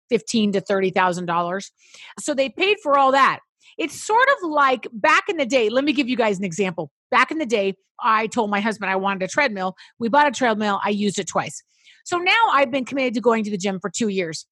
[0.08, 1.70] Fifteen to thirty thousand dollars.
[2.18, 3.40] So they paid for all that.
[3.78, 5.68] It's sort of like back in the day.
[5.68, 6.90] Let me give you guys an example.
[7.10, 9.74] Back in the day, I told my husband I wanted a treadmill.
[9.98, 10.80] We bought a treadmill.
[10.84, 11.62] I used it twice.
[12.04, 14.46] So now I've been committed to going to the gym for two years.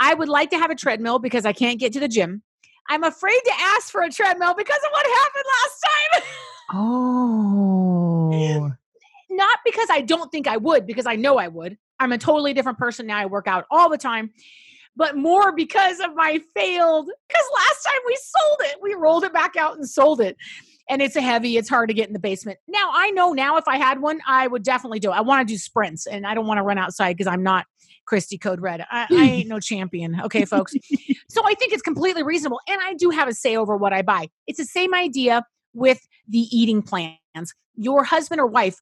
[0.00, 2.42] I would like to have a treadmill because I can't get to the gym.
[2.88, 6.22] I'm afraid to ask for a treadmill because of what happened last time.
[6.74, 8.72] Oh.
[9.30, 11.78] Not because I don't think I would, because I know I would.
[11.98, 13.18] I'm a totally different person now.
[13.18, 14.32] I work out all the time
[14.96, 17.06] but more because of my failed.
[17.28, 20.36] Because last time we sold it, we rolled it back out and sold it.
[20.88, 22.58] And it's a heavy, it's hard to get in the basement.
[22.68, 25.14] Now, I know now if I had one, I would definitely do it.
[25.14, 27.66] I want to do sprints and I don't want to run outside because I'm not
[28.06, 28.84] Christy Code Red.
[28.90, 30.20] I, I ain't no champion.
[30.22, 30.74] Okay, folks.
[31.28, 32.60] so I think it's completely reasonable.
[32.68, 34.28] And I do have a say over what I buy.
[34.46, 37.18] It's the same idea with the eating plans.
[37.76, 38.78] Your husband or wife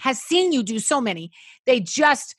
[0.00, 1.30] has seen you do so many,
[1.64, 2.34] they just,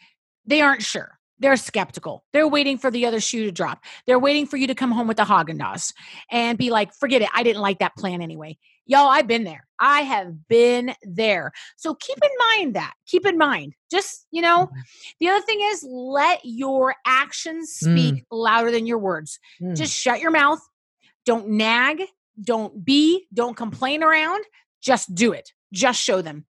[0.45, 2.23] they aren't sure they're skeptical.
[2.31, 3.83] They're waiting for the other shoe to drop.
[4.07, 5.93] They're waiting for you to come home with the Haagen Dazs
[6.31, 7.29] and be like, "Forget it.
[7.33, 9.65] I didn't like that plan anyway." Y'all, I've been there.
[9.79, 11.51] I have been there.
[11.77, 12.93] So keep in mind that.
[13.07, 13.73] Keep in mind.
[13.89, 14.79] Just, you know, mm-hmm.
[15.19, 18.23] the other thing is let your actions speak mm.
[18.31, 19.39] louder than your words.
[19.61, 19.75] Mm.
[19.75, 20.59] Just shut your mouth.
[21.25, 22.03] Don't nag.
[22.41, 23.27] Don't be.
[23.33, 24.43] Don't complain around.
[24.81, 25.51] Just do it.
[25.71, 26.45] Just show them.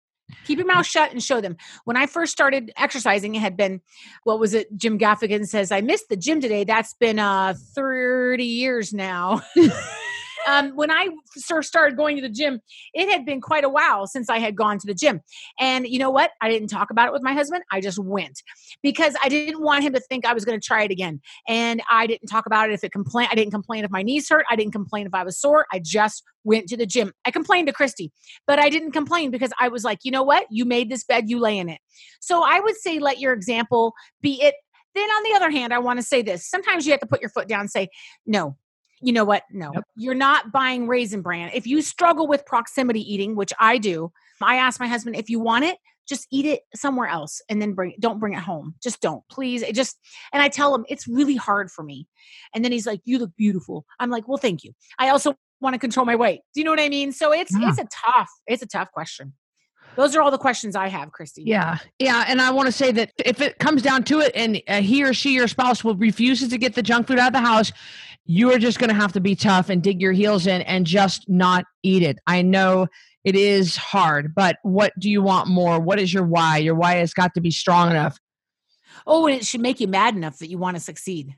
[0.44, 1.56] Keep your mouth shut and show them.
[1.84, 3.80] When I first started exercising, it had been,
[4.24, 4.68] what was it?
[4.76, 6.64] Jim Gaffigan says, I missed the gym today.
[6.64, 9.42] That's been uh, 30 years now.
[10.50, 11.08] um, when I
[11.46, 12.60] first started going to the gym,
[12.92, 15.20] it had been quite a while since I had gone to the gym.
[15.58, 16.32] And you know what?
[16.40, 17.62] I didn't talk about it with my husband.
[17.70, 18.42] I just went
[18.82, 21.20] because I didn't want him to think I was going to try it again.
[21.46, 23.28] And I didn't talk about it if it complain.
[23.30, 24.44] I didn't complain if my knees hurt.
[24.50, 25.66] I didn't complain if I was sore.
[25.72, 27.12] I just went to the gym.
[27.24, 28.10] I complained to Christy,
[28.46, 30.46] but I didn't complain because I was like, you know what?
[30.50, 31.80] You made this bed, you lay in it.
[32.20, 34.54] So I would say let your example be it
[34.92, 36.44] then on the other hand, I want to say this.
[36.44, 37.90] Sometimes you have to put your foot down and say,
[38.26, 38.56] no,
[39.00, 39.44] you know what?
[39.50, 39.84] No, yep.
[39.96, 41.50] you're not buying raisin bran.
[41.54, 45.40] If you struggle with proximity eating, which I do, I ask my husband if you
[45.40, 48.74] want it, just eat it somewhere else and then bring don't bring it home.
[48.82, 49.22] Just don't.
[49.30, 49.62] Please.
[49.62, 49.98] It just
[50.32, 52.06] and I tell him it's really hard for me.
[52.54, 55.74] And then he's like, "You look beautiful." I'm like, "Well, thank you." I also want
[55.74, 56.40] to control my weight.
[56.54, 57.12] Do you know what I mean?
[57.12, 57.70] So it's yeah.
[57.70, 59.34] it's a tough it's a tough question.
[59.96, 61.42] Those are all the questions I have, Christy.
[61.42, 61.78] Yeah.
[61.98, 62.24] Yeah.
[62.26, 65.02] And I want to say that if it comes down to it and uh, he
[65.02, 67.72] or she, your spouse, will refuses to get the junk food out of the house,
[68.24, 70.86] you are just going to have to be tough and dig your heels in and
[70.86, 72.18] just not eat it.
[72.26, 72.86] I know
[73.24, 75.80] it is hard, but what do you want more?
[75.80, 76.58] What is your why?
[76.58, 78.18] Your why has got to be strong enough.
[79.06, 81.34] Oh, and it should make you mad enough that you want to succeed.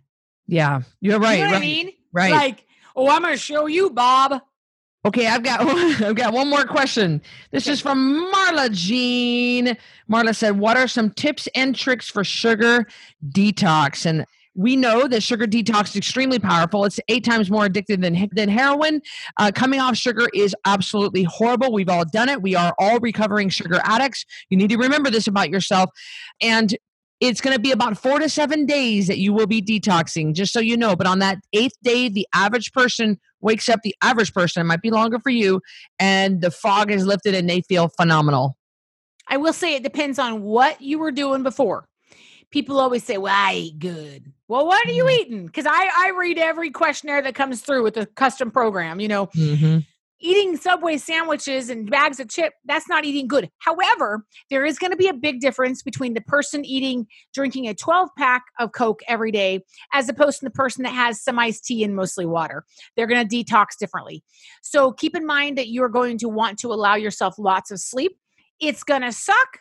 [0.47, 1.39] Yeah, you're right.
[1.39, 1.93] You know right, I mean?
[2.13, 2.33] Right.
[2.33, 4.41] Like, oh, I'm going to show you, Bob.
[5.05, 5.61] Okay, I've got
[6.03, 7.21] I've got one more question.
[7.51, 9.77] This is from Marla Jean.
[10.11, 12.87] Marla said, "What are some tips and tricks for sugar
[13.29, 16.85] detox?" And we know that sugar detox is extremely powerful.
[16.85, 19.01] It's eight times more addictive than, than heroin.
[19.39, 21.73] Uh, coming off sugar is absolutely horrible.
[21.73, 22.43] We've all done it.
[22.43, 24.25] We are all recovering sugar addicts.
[24.51, 25.91] You need to remember this about yourself.
[26.41, 26.77] And
[27.21, 30.53] it's going to be about four to seven days that you will be detoxing, just
[30.53, 30.97] so you know.
[30.97, 34.83] But on that eighth day, the average person wakes up, the average person, it might
[34.83, 35.61] be longer for you,
[36.01, 38.57] and the fog is lifted and they feel phenomenal.
[39.29, 41.87] I will say it depends on what you were doing before.
[42.53, 44.33] People always say, Well, I eat good.
[44.47, 45.21] Well, what are you mm-hmm.
[45.21, 45.47] eating?
[45.47, 49.27] Because I, I read every questionnaire that comes through with the custom program, you know.
[49.29, 49.79] Mm-hmm
[50.23, 53.51] eating Subway sandwiches and bags of chip, that's not eating good.
[53.59, 57.75] However, there is going to be a big difference between the person eating, drinking a
[57.75, 59.61] 12 pack of Coke every day,
[59.93, 62.65] as opposed to the person that has some iced tea and mostly water.
[62.97, 64.23] They're going to detox differently.
[64.63, 68.17] So keep in mind that you're going to want to allow yourself lots of sleep.
[68.61, 69.59] It's going to suck,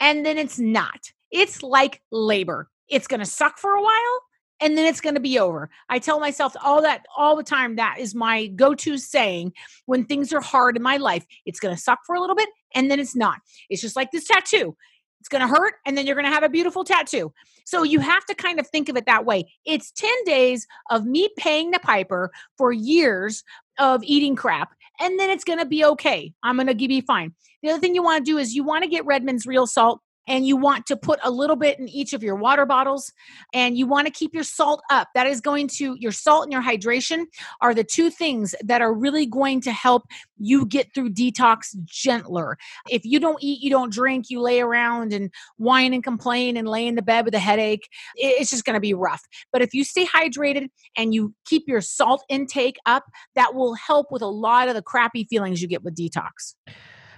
[0.00, 1.12] and then it's not.
[1.32, 2.68] It's like labor.
[2.88, 4.22] It's going to suck for a while
[4.60, 5.70] and then it's going to be over.
[5.88, 7.76] I tell myself all that all the time.
[7.76, 9.52] That is my go to saying
[9.86, 11.26] when things are hard in my life.
[11.44, 13.40] It's going to suck for a little bit and then it's not.
[13.68, 14.76] It's just like this tattoo.
[15.20, 17.32] It's going to hurt and then you're going to have a beautiful tattoo.
[17.64, 19.52] So you have to kind of think of it that way.
[19.64, 23.42] It's 10 days of me paying the piper for years
[23.78, 26.32] of eating crap and then it's going to be okay.
[26.42, 27.34] I'm going to give be fine.
[27.62, 30.00] The other thing you want to do is you want to get Redmond's real salt
[30.26, 33.12] and you want to put a little bit in each of your water bottles
[33.52, 35.08] and you want to keep your salt up.
[35.14, 37.24] That is going to your salt and your hydration
[37.60, 40.04] are the two things that are really going to help
[40.38, 42.56] you get through detox gentler.
[42.88, 46.68] If you don't eat you don't drink you lay around and whine and complain and
[46.68, 49.22] lay in the bed with a headache it's just going to be rough.
[49.52, 53.04] But if you stay hydrated and you keep your salt intake up
[53.34, 56.54] that will help with a lot of the crappy feelings you get with detox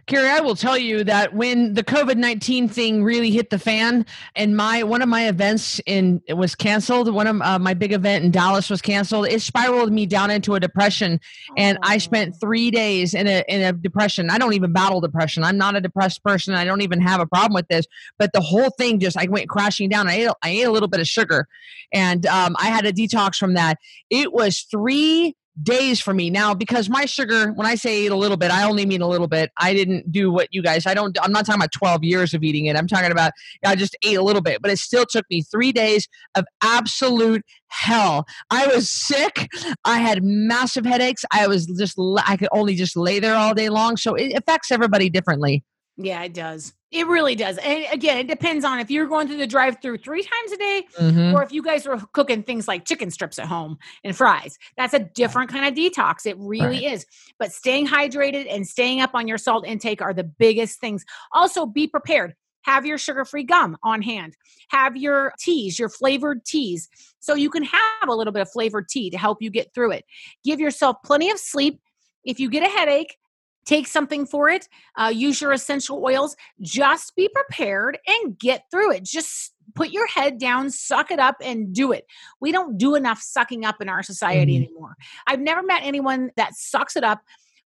[0.07, 4.05] Carrie, I will tell you that when the COVID nineteen thing really hit the fan,
[4.37, 7.13] and my one of my events in it was canceled.
[7.13, 9.29] One of uh, my big event in Dallas was canceled.
[9.29, 11.21] It spiraled me down into a depression,
[11.57, 14.29] and I spent three days in a in a depression.
[14.29, 15.43] I don't even battle depression.
[15.43, 16.55] I'm not a depressed person.
[16.55, 17.87] I don't even have a problem with this.
[18.19, 20.09] But the whole thing just I went crashing down.
[20.09, 21.47] I ate I ate a little bit of sugar,
[21.93, 23.79] and um, I had a detox from that.
[24.11, 26.31] It was three days for me.
[26.31, 29.09] Now because my sugar when i say eat a little bit i only mean a
[29.09, 29.53] little bit.
[29.59, 32.43] I didn't do what you guys i don't i'm not talking about 12 years of
[32.43, 32.77] eating it.
[32.77, 33.33] I'm talking about
[33.65, 37.43] i just ate a little bit but it still took me three days of absolute
[37.69, 38.25] hell.
[38.51, 39.49] I was sick.
[39.85, 41.25] I had massive headaches.
[41.33, 43.97] I was just i could only just lay there all day long.
[43.97, 45.65] So it affects everybody differently.
[45.97, 46.73] Yeah, it does.
[46.95, 47.59] It really does.
[47.59, 50.57] And again, it depends on if you're going through the drive through three times a
[50.57, 51.35] day mm-hmm.
[51.35, 54.57] or if you guys are cooking things like chicken strips at home and fries.
[54.77, 56.25] That's a different kind of detox.
[56.25, 56.93] It really right.
[56.93, 57.05] is.
[57.37, 61.05] But staying hydrated and staying up on your salt intake are the biggest things.
[61.33, 62.37] Also, be prepared.
[62.63, 64.37] Have your sugar free gum on hand.
[64.69, 68.89] Have your teas, your flavored teas, so you can have a little bit of flavored
[68.89, 70.05] tea to help you get through it.
[70.45, 71.81] Give yourself plenty of sleep.
[72.25, 73.17] If you get a headache,
[73.65, 76.37] take something for it, uh, use your essential oils.
[76.61, 79.05] Just be prepared and get through it.
[79.05, 82.07] Just put your head down, suck it up, and do it.
[82.41, 84.65] We don't do enough sucking up in our society mm-hmm.
[84.65, 84.97] anymore.
[85.27, 87.21] I've never met anyone that sucks it up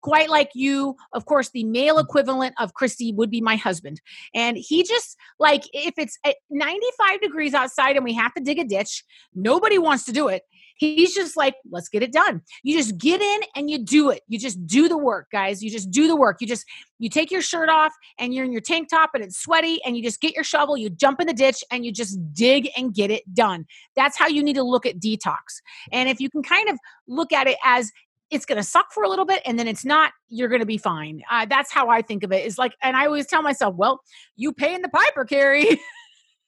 [0.04, 0.96] quite like you.
[1.14, 4.02] Of course, the male equivalent of Christy would be my husband.
[4.34, 6.18] And he just, like, if it's
[6.50, 9.02] 95 degrees outside and we have to dig a ditch,
[9.34, 10.42] nobody wants to do it.
[10.76, 12.42] He's just like, let's get it done.
[12.62, 14.22] You just get in and you do it.
[14.28, 15.62] You just do the work, guys.
[15.62, 16.40] You just do the work.
[16.40, 16.64] You just,
[16.98, 19.96] you take your shirt off and you're in your tank top and it's sweaty and
[19.96, 22.94] you just get your shovel, you jump in the ditch and you just dig and
[22.94, 23.66] get it done.
[23.96, 25.60] That's how you need to look at detox.
[25.92, 27.90] And if you can kind of look at it as
[28.30, 30.66] it's going to suck for a little bit and then it's not you're going to
[30.66, 33.42] be fine uh, that's how i think of it is like and i always tell
[33.42, 34.00] myself well
[34.34, 35.78] you pay in the piper carrie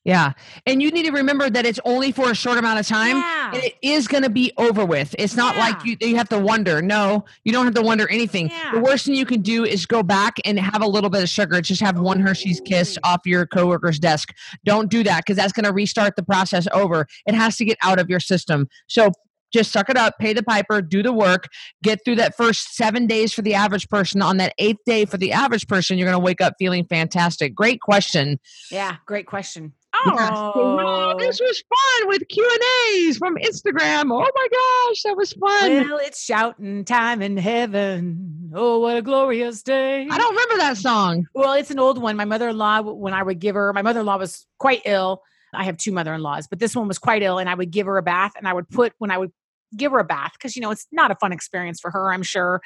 [0.06, 0.34] Yeah.
[0.66, 3.16] And you need to remember that it's only for a short amount of time.
[3.16, 3.50] Yeah.
[3.54, 5.16] And it is going to be over with.
[5.18, 5.60] It's not yeah.
[5.60, 6.80] like you, you have to wonder.
[6.80, 8.48] No, you don't have to wonder anything.
[8.48, 8.70] Yeah.
[8.74, 11.28] The worst thing you can do is go back and have a little bit of
[11.28, 11.60] sugar.
[11.60, 14.32] Just have one Hershey's kiss off your coworker's desk.
[14.64, 17.08] Don't do that because that's going to restart the process over.
[17.26, 18.68] It has to get out of your system.
[18.86, 19.10] So
[19.52, 21.48] just suck it up, pay the piper, do the work,
[21.82, 24.22] get through that first seven days for the average person.
[24.22, 27.54] On that eighth day for the average person, you're going to wake up feeling fantastic.
[27.54, 28.38] Great question.
[28.70, 29.72] Yeah, great question.
[30.04, 32.62] Oh, this was fun with Q and
[32.96, 34.10] A's from Instagram.
[34.12, 34.48] Oh my
[34.88, 35.88] gosh, that was fun.
[35.88, 38.50] Well, it's shouting time in heaven.
[38.54, 40.06] Oh, what a glorious day!
[40.10, 41.26] I don't remember that song.
[41.34, 42.16] Well, it's an old one.
[42.16, 45.22] My mother-in-law, when I would give her, my mother-in-law was quite ill.
[45.54, 47.96] I have two mother-in-laws, but this one was quite ill, and I would give her
[47.96, 49.32] a bath, and I would put when I would
[49.74, 52.22] give her a bath because you know it's not a fun experience for her i'm
[52.22, 52.60] sure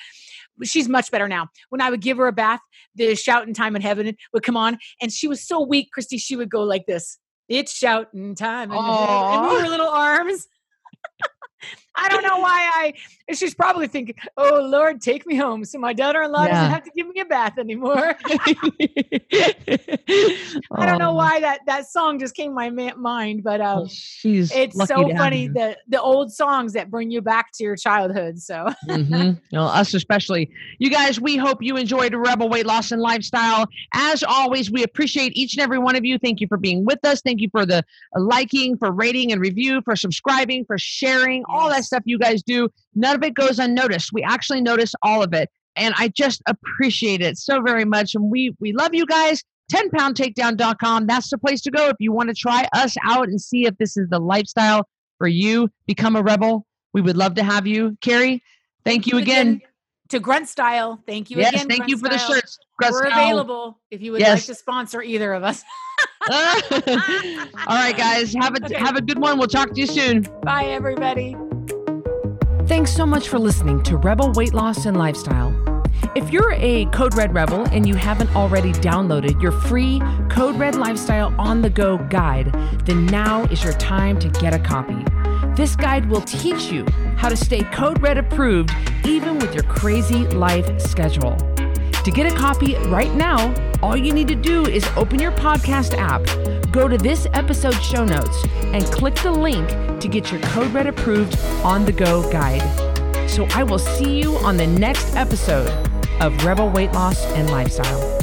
[0.62, 2.60] she's much better now when i would give her a bath
[2.94, 6.36] the shouting time in heaven would come on and she was so weak christy she
[6.36, 7.18] would go like this
[7.50, 10.46] it's shouting time and move her little arms
[12.00, 12.94] I don't know why I.
[13.34, 16.52] She's probably thinking, "Oh Lord, take me home, so my daughter-in-law yeah.
[16.52, 18.16] doesn't have to give me a bath anymore."
[20.72, 24.50] I don't know why that that song just came to my mind, but um, she's
[24.52, 28.40] it's so funny the the old songs that bring you back to your childhood.
[28.40, 29.32] So, mm-hmm.
[29.52, 30.50] well, us especially.
[30.78, 33.66] You guys, we hope you enjoyed Rebel Weight Loss and Lifestyle.
[33.92, 36.18] As always, we appreciate each and every one of you.
[36.18, 37.20] Thank you for being with us.
[37.20, 37.84] Thank you for the
[38.16, 42.68] liking, for rating and review, for subscribing, for sharing, all that stuff you guys do.
[42.94, 44.10] None of it goes unnoticed.
[44.12, 45.50] We actually notice all of it.
[45.76, 48.14] And I just appreciate it so very much.
[48.14, 49.42] And we we love you guys.
[49.72, 51.06] 10poundtakedown.com.
[51.06, 53.76] That's the place to go if you want to try us out and see if
[53.78, 54.88] this is the lifestyle
[55.18, 55.68] for you.
[55.86, 56.66] Become a rebel.
[56.92, 57.96] We would love to have you.
[58.00, 58.42] Carrie,
[58.84, 59.48] thank, thank you, again.
[59.48, 59.62] again.
[60.08, 61.00] To Grunt Style.
[61.06, 61.68] Thank you yes, again.
[61.68, 62.28] Thank Grunt you for Style.
[62.28, 62.58] the shirts.
[62.78, 63.22] Grunt We're Style.
[63.22, 64.38] available if you would yes.
[64.40, 65.62] like to sponsor either of us.
[66.30, 66.38] All
[67.68, 68.34] right, guys.
[68.34, 68.74] Have a okay.
[68.74, 69.38] have a good one.
[69.38, 70.22] We'll talk to you soon.
[70.42, 71.36] Bye, everybody.
[72.70, 75.52] Thanks so much for listening to Rebel Weight Loss and Lifestyle.
[76.14, 80.00] If you're a Code Red Rebel and you haven't already downloaded your free
[80.30, 82.52] Code Red Lifestyle on the Go guide,
[82.84, 85.04] then now is your time to get a copy.
[85.56, 88.70] This guide will teach you how to stay Code Red approved
[89.04, 91.36] even with your crazy life schedule.
[92.04, 95.94] To get a copy right now, all you need to do is open your podcast
[95.98, 96.22] app,
[96.72, 99.68] go to this episode show notes, and click the link
[100.00, 102.62] to get your Code Red approved on the go guide.
[103.28, 105.68] So I will see you on the next episode
[106.20, 108.19] of Rebel Weight Loss and Lifestyle.